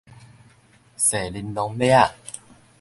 [0.97, 2.15] 踅玲瑯馬仔